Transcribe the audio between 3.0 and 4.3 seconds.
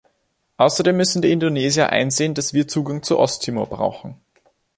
zu Osttimor brauchen.